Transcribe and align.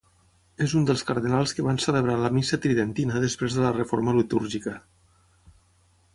És 0.67 0.71
un 0.77 0.85
dels 0.89 1.03
cardenals 1.09 1.53
que 1.57 1.65
van 1.67 1.79
celebrar 1.83 2.15
la 2.21 2.31
missa 2.39 2.59
tridentina 2.65 3.23
després 3.27 3.59
de 3.59 3.67
la 3.67 3.75
reforma 3.77 4.19
litúrgica. 4.23 4.77